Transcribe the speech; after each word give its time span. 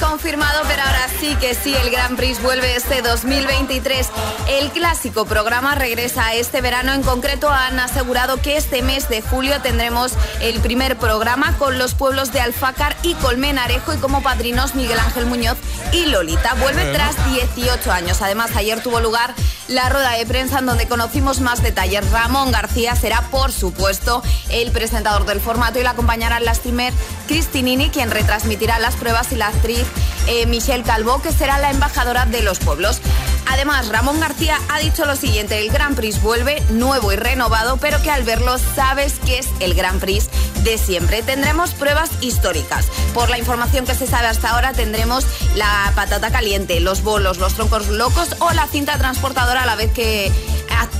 confirmado, 0.00 0.62
pero 0.66 0.82
ahora 0.82 1.08
sí 1.20 1.36
que 1.36 1.54
sí, 1.54 1.74
el 1.74 1.90
Gran 1.90 2.16
Prix 2.16 2.42
vuelve 2.42 2.74
este 2.74 3.00
2023. 3.00 4.08
El 4.48 4.70
clásico 4.70 5.24
programa 5.24 5.76
regresa 5.76 6.34
este 6.34 6.60
verano. 6.60 6.92
En 6.92 7.02
concreto, 7.02 7.48
han 7.48 7.78
asegurado 7.78 8.42
que 8.42 8.56
este 8.56 8.82
mes 8.82 9.08
de 9.08 9.22
julio 9.22 9.60
tendremos 9.62 10.12
el 10.40 10.60
primer 10.60 10.96
programa 10.96 11.56
con 11.58 11.78
los 11.78 11.94
pueblos 11.94 12.32
de 12.32 12.40
Alfácar 12.40 12.96
y 13.02 13.14
Colmenarejo 13.14 13.94
y 13.94 13.98
como 13.98 14.20
padrinos 14.20 14.74
Miguel 14.74 14.98
Ángel 14.98 15.26
Muñoz 15.26 15.58
y 15.92 16.06
Lolita. 16.06 16.54
Vuelve 16.54 16.92
tras 16.92 17.14
18 17.32 17.92
años. 17.92 18.20
Además, 18.20 18.50
ayer 18.56 18.82
tuvo 18.82 18.98
lugar 19.00 19.32
la 19.68 19.88
rueda 19.90 20.12
de 20.12 20.26
prensa 20.26 20.58
en 20.58 20.66
donde 20.66 20.88
conocimos 20.88 21.40
más 21.40 21.62
detalles. 21.62 22.10
Ramón 22.10 22.50
García 22.50 22.96
será, 22.96 23.22
por 23.30 23.52
supuesto, 23.52 24.22
el 24.48 24.72
presentador 24.72 25.24
del 25.24 25.40
formato 25.40 25.78
y 25.78 25.82
la 25.82 25.90
acompañará 25.90 26.40
la 26.40 26.54
streamer 26.54 26.92
Cristinini, 27.26 27.90
quien 27.90 28.10
retransmitirá 28.10 28.78
las 28.78 28.96
pruebas 28.96 29.30
y 29.32 29.36
la 29.36 29.52
eh, 29.76 30.46
Michelle 30.46 30.84
Calvo, 30.84 31.20
que 31.20 31.32
será 31.32 31.58
la 31.58 31.70
embajadora 31.70 32.26
de 32.26 32.42
los 32.42 32.58
pueblos. 32.58 33.00
Además, 33.50 33.88
Ramón 33.88 34.20
García 34.20 34.58
ha 34.68 34.78
dicho 34.78 35.06
lo 35.06 35.16
siguiente, 35.16 35.58
el 35.58 35.70
Gran 35.70 35.94
Prix 35.94 36.20
vuelve 36.20 36.62
nuevo 36.70 37.12
y 37.12 37.16
renovado, 37.16 37.78
pero 37.78 38.00
que 38.02 38.10
al 38.10 38.22
verlo 38.22 38.58
sabes 38.58 39.14
que 39.24 39.38
es 39.38 39.48
el 39.60 39.74
Gran 39.74 40.00
Prix 40.00 40.28
de 40.64 40.76
siempre. 40.76 41.22
Tendremos 41.22 41.70
pruebas 41.70 42.10
históricas. 42.20 42.86
Por 43.14 43.30
la 43.30 43.38
información 43.38 43.86
que 43.86 43.94
se 43.94 44.06
sabe 44.06 44.26
hasta 44.26 44.50
ahora, 44.50 44.72
tendremos 44.72 45.26
la 45.54 45.92
patata 45.94 46.30
caliente, 46.30 46.80
los 46.80 47.02
bolos, 47.02 47.38
los 47.38 47.54
troncos 47.54 47.88
locos 47.88 48.36
o 48.40 48.52
la 48.52 48.66
cinta 48.66 48.98
transportadora 48.98 49.62
a 49.62 49.66
la 49.66 49.76
vez 49.76 49.92
que 49.92 50.30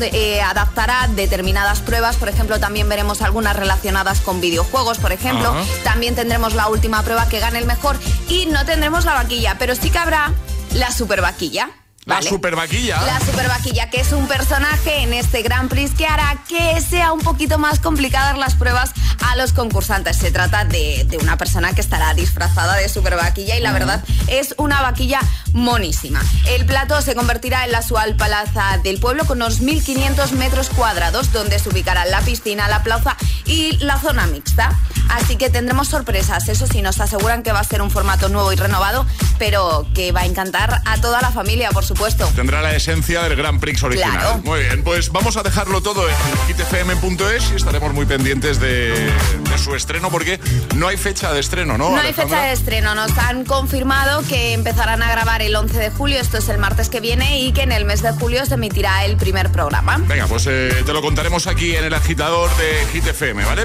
eh, 0.00 0.40
adaptará 0.42 1.08
determinadas 1.14 1.80
pruebas. 1.80 2.16
Por 2.16 2.28
ejemplo, 2.28 2.60
también 2.60 2.88
veremos 2.88 3.22
algunas 3.22 3.56
relacionadas 3.56 4.20
con 4.20 4.40
videojuegos, 4.40 4.98
por 4.98 5.12
ejemplo. 5.12 5.54
También 5.84 6.14
tendremos 6.14 6.54
la 6.54 6.68
última 6.68 7.02
prueba 7.02 7.28
que 7.28 7.40
gane 7.40 7.58
el 7.58 7.66
mejor 7.66 7.96
y 8.28 8.46
no 8.46 8.64
tendremos 8.64 9.04
la 9.04 9.14
vaquilla, 9.14 9.56
pero 9.58 9.74
sí 9.74 9.90
que 9.90 9.98
habrá 9.98 10.32
la 10.74 10.90
super 10.90 11.20
vaquilla. 11.20 11.70
La 12.06 12.22
super 12.22 12.54
vaquilla. 12.54 13.02
La 13.04 13.18
super 13.18 13.48
vaquilla, 13.48 13.90
que 13.90 13.98
es 13.98 14.12
un 14.12 14.28
personaje 14.28 15.02
en 15.02 15.12
este 15.12 15.42
Grand 15.42 15.68
Prix 15.68 15.92
que 15.92 16.06
hará 16.06 16.40
que 16.48 16.80
sea 16.80 17.12
un 17.12 17.18
poquito 17.18 17.58
más 17.58 17.80
complicadas 17.80 18.38
las 18.38 18.54
pruebas 18.54 18.92
a 19.26 19.34
los 19.34 19.52
concursantes. 19.52 20.16
Se 20.16 20.30
trata 20.30 20.64
de, 20.64 21.04
una 21.20 21.36
persona 21.36 21.72
que 21.72 21.80
estará 21.80 22.14
disfrazada 22.14 22.76
de 22.76 22.88
super 22.88 23.16
vaquilla 23.16 23.56
y 23.56 23.60
la 23.60 23.72
verdad 23.72 24.04
es 24.28 24.54
una 24.56 24.82
vaquilla 24.82 25.18
monísima. 25.52 26.22
El 26.48 26.64
plato 26.64 27.02
se 27.02 27.16
convertirá 27.16 27.64
en 27.64 27.72
la 27.72 27.78
actual 27.78 28.14
plaza 28.14 28.78
del 28.84 29.00
pueblo 29.00 29.24
con 29.24 29.38
unos 29.38 29.60
1.500 29.60 30.30
metros 30.30 30.70
cuadrados 30.70 31.32
donde 31.32 31.58
se 31.58 31.70
ubicará 31.70 32.06
la 32.06 32.20
piscina, 32.20 32.68
la 32.68 32.84
plaza 32.84 33.16
y 33.46 33.78
la 33.78 33.98
zona 33.98 34.28
mixta. 34.28 34.78
Así 35.08 35.36
que 35.36 35.50
tendremos 35.50 35.88
sorpresas. 35.88 36.48
Eso 36.48 36.66
sí, 36.66 36.82
nos 36.82 37.00
aseguran 37.00 37.42
que 37.42 37.52
va 37.52 37.60
a 37.60 37.64
ser 37.64 37.82
un 37.82 37.90
formato 37.90 38.28
nuevo 38.28 38.52
y 38.52 38.56
renovado, 38.56 39.06
pero 39.38 39.86
que 39.94 40.12
va 40.12 40.20
a 40.20 40.26
encantar 40.26 40.82
a 40.84 41.00
toda 41.00 41.20
la 41.20 41.30
familia, 41.30 41.70
por 41.70 41.84
supuesto. 41.84 42.26
Tendrá 42.34 42.62
la 42.62 42.74
esencia 42.74 43.22
del 43.22 43.36
Grand 43.36 43.60
Prix 43.60 43.82
original. 43.82 44.42
Muy 44.44 44.60
bien, 44.60 44.82
pues 44.82 45.10
vamos 45.10 45.36
a 45.36 45.42
dejarlo 45.42 45.80
todo 45.80 46.08
en 46.08 46.14
hitfm.es 46.48 47.52
y 47.52 47.56
estaremos 47.56 47.92
muy 47.92 48.06
pendientes 48.06 48.60
de, 48.60 49.12
su 49.56 49.74
estreno 49.74 50.10
porque 50.10 50.38
no 50.74 50.88
hay 50.88 50.96
fecha 50.96 51.32
de 51.32 51.40
estreno, 51.40 51.78
¿no? 51.78 51.90
No 51.90 52.00
hay 52.00 52.12
fecha 52.12 52.42
de 52.42 52.52
estreno. 52.52 52.94
Nos 52.94 53.16
han 53.18 53.44
confirmado 53.44 54.22
que 54.22 54.52
empezarán 54.52 55.02
a 55.02 55.10
grabar 55.10 55.42
el 55.42 55.54
11 55.56 55.78
de 55.78 55.90
julio, 55.90 56.20
esto 56.20 56.38
es 56.38 56.48
el 56.48 56.58
martes 56.58 56.88
que 56.88 57.00
viene, 57.00 57.40
y 57.40 57.52
que 57.52 57.62
en 57.62 57.72
el 57.72 57.84
mes 57.84 58.02
de 58.02 58.12
julio 58.12 58.44
se 58.46 58.54
emitirá 58.54 59.04
el 59.04 59.16
primer 59.16 59.50
programa. 59.50 59.98
Venga, 59.98 60.26
pues 60.26 60.46
eh, 60.46 60.82
te 60.84 60.92
lo 60.92 61.02
contaremos 61.02 61.46
aquí 61.46 61.74
en 61.74 61.84
el 61.84 61.94
agitador 61.94 62.50
de 62.56 63.00
GTFM, 63.00 63.44
¿vale? 63.44 63.64